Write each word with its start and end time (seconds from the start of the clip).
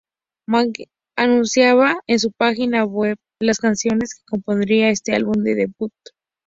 Maguire 0.47 0.89
anunciaba 1.15 1.99
en 2.07 2.17
su 2.17 2.31
página 2.31 2.85
web 2.85 3.17
las 3.39 3.59
canciones 3.59 4.15
que 4.15 4.23
compondrían 4.25 4.89
este 4.89 5.13
álbum 5.15 5.43
de 5.43 5.53
debut. 5.53 5.93